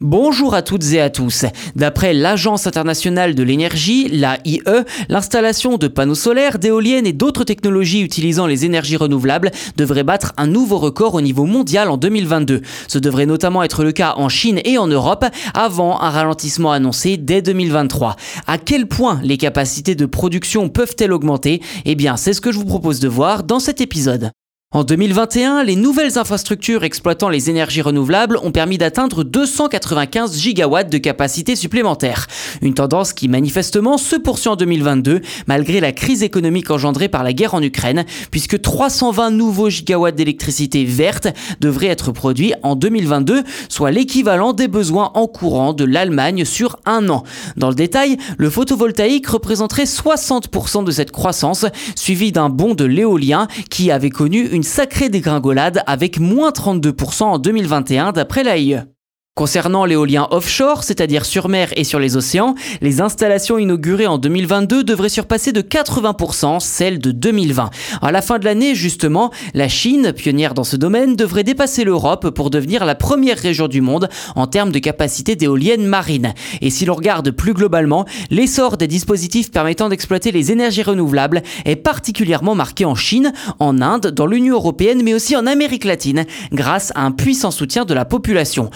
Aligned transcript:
Bonjour 0.00 0.54
à 0.54 0.62
toutes 0.62 0.92
et 0.92 1.00
à 1.00 1.10
tous. 1.10 1.44
D'après 1.74 2.14
l'Agence 2.14 2.68
internationale 2.68 3.34
de 3.34 3.42
l'énergie, 3.42 4.08
l'AIE, 4.08 4.62
l'installation 5.08 5.76
de 5.76 5.88
panneaux 5.88 6.14
solaires, 6.14 6.60
d'éoliennes 6.60 7.04
et 7.04 7.12
d'autres 7.12 7.42
technologies 7.42 8.02
utilisant 8.02 8.46
les 8.46 8.64
énergies 8.64 8.96
renouvelables 8.96 9.50
devrait 9.76 10.04
battre 10.04 10.34
un 10.36 10.46
nouveau 10.46 10.78
record 10.78 11.14
au 11.14 11.20
niveau 11.20 11.46
mondial 11.46 11.90
en 11.90 11.96
2022. 11.96 12.62
Ce 12.86 12.98
devrait 13.00 13.26
notamment 13.26 13.64
être 13.64 13.82
le 13.82 13.90
cas 13.90 14.14
en 14.16 14.28
Chine 14.28 14.60
et 14.64 14.78
en 14.78 14.86
Europe 14.86 15.24
avant 15.52 16.00
un 16.00 16.10
ralentissement 16.10 16.70
annoncé 16.70 17.16
dès 17.16 17.42
2023. 17.42 18.14
À 18.46 18.56
quel 18.56 18.86
point 18.86 19.18
les 19.24 19.36
capacités 19.36 19.96
de 19.96 20.06
production 20.06 20.68
peuvent-elles 20.68 21.12
augmenter? 21.12 21.60
Eh 21.86 21.96
bien, 21.96 22.16
c'est 22.16 22.34
ce 22.34 22.40
que 22.40 22.52
je 22.52 22.58
vous 22.58 22.66
propose 22.66 23.00
de 23.00 23.08
voir 23.08 23.42
dans 23.42 23.58
cet 23.58 23.80
épisode. 23.80 24.30
En 24.70 24.84
2021, 24.84 25.64
les 25.64 25.76
nouvelles 25.76 26.18
infrastructures 26.18 26.84
exploitant 26.84 27.30
les 27.30 27.48
énergies 27.48 27.80
renouvelables 27.80 28.38
ont 28.42 28.52
permis 28.52 28.76
d'atteindre 28.76 29.24
295 29.24 30.38
gigawatts 30.38 30.92
de 30.92 30.98
capacité 30.98 31.56
supplémentaire. 31.56 32.26
Une 32.60 32.74
tendance 32.74 33.14
qui 33.14 33.28
manifestement 33.28 33.96
se 33.96 34.14
poursuit 34.14 34.50
en 34.50 34.56
2022 34.56 35.22
malgré 35.46 35.80
la 35.80 35.92
crise 35.92 36.22
économique 36.22 36.70
engendrée 36.70 37.08
par 37.08 37.22
la 37.22 37.32
guerre 37.32 37.54
en 37.54 37.62
Ukraine 37.62 38.04
puisque 38.30 38.60
320 38.60 39.30
nouveaux 39.30 39.70
gigawatts 39.70 40.16
d'électricité 40.16 40.84
verte 40.84 41.28
devraient 41.60 41.86
être 41.86 42.12
produits 42.12 42.52
en 42.62 42.76
2022, 42.76 43.44
soit 43.70 43.90
l'équivalent 43.90 44.52
des 44.52 44.68
besoins 44.68 45.12
en 45.14 45.28
courant 45.28 45.72
de 45.72 45.84
l'Allemagne 45.84 46.44
sur 46.44 46.76
un 46.84 47.08
an. 47.08 47.24
Dans 47.56 47.70
le 47.70 47.74
détail, 47.74 48.18
le 48.36 48.50
photovoltaïque 48.50 49.28
représenterait 49.28 49.84
60% 49.84 50.84
de 50.84 50.90
cette 50.90 51.10
croissance, 51.10 51.64
suivi 51.96 52.32
d'un 52.32 52.50
bond 52.50 52.74
de 52.74 52.84
l'éolien 52.84 53.48
qui 53.70 53.90
avait 53.90 54.10
connu 54.10 54.46
une 54.57 54.57
sacrée 54.62 55.08
dégringolade 55.08 55.82
avec 55.86 56.18
moins 56.18 56.50
32% 56.50 57.24
en 57.24 57.38
2021 57.38 58.12
d'après 58.12 58.42
l'AIE. 58.42 58.82
Concernant 59.38 59.84
l'éolien 59.84 60.26
offshore, 60.32 60.82
c'est-à-dire 60.82 61.24
sur 61.24 61.48
mer 61.48 61.68
et 61.76 61.84
sur 61.84 62.00
les 62.00 62.16
océans, 62.16 62.56
les 62.80 63.00
installations 63.00 63.56
inaugurées 63.56 64.08
en 64.08 64.18
2022 64.18 64.82
devraient 64.82 65.08
surpasser 65.08 65.52
de 65.52 65.60
80% 65.60 66.58
celles 66.58 66.98
de 66.98 67.12
2020. 67.12 67.70
À 68.02 68.10
la 68.10 68.20
fin 68.20 68.40
de 68.40 68.44
l'année, 68.44 68.74
justement, 68.74 69.30
la 69.54 69.68
Chine, 69.68 70.12
pionnière 70.12 70.54
dans 70.54 70.64
ce 70.64 70.74
domaine, 70.74 71.14
devrait 71.14 71.44
dépasser 71.44 71.84
l'Europe 71.84 72.30
pour 72.30 72.50
devenir 72.50 72.84
la 72.84 72.96
première 72.96 73.38
région 73.38 73.68
du 73.68 73.80
monde 73.80 74.08
en 74.34 74.48
termes 74.48 74.72
de 74.72 74.80
capacité 74.80 75.36
d'éoliennes 75.36 75.86
marines. 75.86 76.34
Et 76.60 76.70
si 76.70 76.84
l'on 76.84 76.94
regarde 76.94 77.30
plus 77.30 77.54
globalement, 77.54 78.06
l'essor 78.32 78.76
des 78.76 78.88
dispositifs 78.88 79.52
permettant 79.52 79.88
d'exploiter 79.88 80.32
les 80.32 80.50
énergies 80.50 80.82
renouvelables 80.82 81.44
est 81.64 81.76
particulièrement 81.76 82.56
marqué 82.56 82.84
en 82.84 82.96
Chine, 82.96 83.32
en 83.60 83.82
Inde, 83.82 84.08
dans 84.08 84.26
l'Union 84.26 84.56
européenne, 84.56 85.02
mais 85.04 85.14
aussi 85.14 85.36
en 85.36 85.46
Amérique 85.46 85.84
latine, 85.84 86.24
grâce 86.50 86.90
à 86.96 87.02
un 87.02 87.12
puissant 87.12 87.52
soutien 87.52 87.84
de 87.84 87.94
la 87.94 88.04
population. 88.04 88.70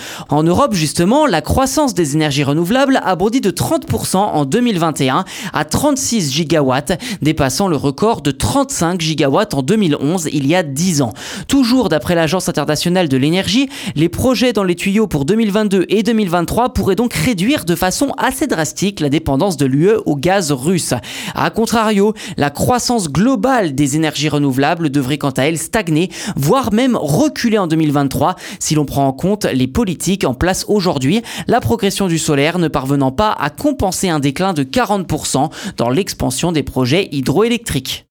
Europe, 0.53 0.75
justement, 0.75 1.25
la 1.25 1.41
croissance 1.41 1.95
des 1.95 2.14
énergies 2.14 2.45
renouvelables 2.45 3.00
a 3.03 3.17
bondi 3.17 3.41
de 3.41 3.50
30% 3.50 4.19
en 4.19 4.45
2021 4.45 5.25
à 5.55 5.64
36 5.64 6.31
gigawatts, 6.31 7.00
dépassant 7.22 7.69
le 7.69 7.77
record 7.77 8.20
de 8.20 8.33
35 8.33 9.00
gigawatts 9.00 9.55
en 9.55 9.62
2011, 9.62 10.28
il 10.31 10.47
y 10.47 10.55
a 10.55 10.62
10 10.62 11.00
ans. 11.00 11.14
Toujours 11.48 11.89
d'après 11.89 12.14
l'Agence 12.14 12.50
internationale 12.50 13.09
de 13.09 13.17
l'énergie, 13.17 13.70
les 13.94 14.11
projets 14.11 14.53
dans 14.53 14.62
les 14.62 14.75
tuyaux 14.75 15.06
pour 15.06 15.25
2022 15.25 15.86
et 15.89 16.03
2023 16.03 16.75
pourraient 16.75 16.97
donc 16.97 17.14
réduire 17.14 17.64
de 17.64 17.75
façon 17.75 18.12
assez 18.19 18.47
drastique 18.47 19.00
la 19.00 19.09
dépendance 19.09 19.56
de 19.56 19.64
l'UE 19.64 19.94
au 20.05 20.16
gaz 20.16 20.53
russe. 20.53 20.92
A 21.34 21.48
contrario, 21.48 22.12
la 22.37 22.50
croissance 22.50 23.09
globale 23.09 23.75
des 23.75 23.97
énergies 23.97 24.28
renouvelables 24.28 24.91
devrait 24.91 25.16
quant 25.16 25.31
à 25.31 25.44
elle 25.44 25.56
stagner, 25.56 26.11
voire 26.37 26.75
même 26.75 26.94
reculer 26.94 27.56
en 27.56 27.69
2023 27.69 28.37
si 28.59 28.75
l'on 28.75 28.84
prend 28.84 29.06
en 29.06 29.14
compte 29.14 29.47
les 29.47 29.66
politiques 29.66 30.25
en 30.25 30.34
aujourd'hui, 30.69 31.23
la 31.47 31.61
progression 31.61 32.09
du 32.09 32.19
solaire 32.19 32.59
ne 32.59 32.69
parvenant 32.69 33.12
pas 33.12 33.33
à 33.33 33.51
compenser 33.51 34.09
un 34.09 34.19
déclin 34.19 34.53
de 34.53 34.65
40% 34.65 35.51
dans 35.77 35.89
l'expansion 35.89 36.53
des 36.53 36.62
projets 36.62 37.09
hydroélectriques. 37.12 38.07